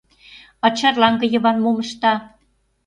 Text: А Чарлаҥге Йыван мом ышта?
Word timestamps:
А 0.65 0.67
Чарлаҥге 0.77 1.25
Йыван 1.33 1.57
мом 1.63 1.77
ышта? 1.83 2.13